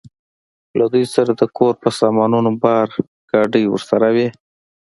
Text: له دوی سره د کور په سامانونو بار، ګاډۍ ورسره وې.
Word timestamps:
له 0.77 0.85
دوی 0.93 1.05
سره 1.15 1.31
د 1.35 1.43
کور 1.57 1.73
په 1.81 1.89
سامانونو 1.99 2.51
بار، 2.63 2.87
ګاډۍ 3.29 3.63
ورسره 3.69 4.07
وې. 4.15 4.27